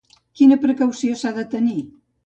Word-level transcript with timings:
Quina 0.39 0.57
precaució 0.63 1.21
s'ha 1.21 1.37
de 1.39 1.47
tenir? 1.57 1.79